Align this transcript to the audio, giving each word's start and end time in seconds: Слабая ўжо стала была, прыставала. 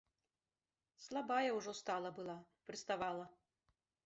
Слабая 1.03 1.51
ўжо 1.57 1.71
стала 1.81 2.09
была, 2.21 2.39
прыставала. 2.71 3.25